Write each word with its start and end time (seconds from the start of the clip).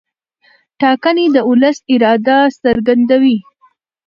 ټاکنې 0.79 1.25
د 1.35 1.37
ولس 1.49 1.77
اراده 1.91 2.37
څرګندوي 2.63 3.37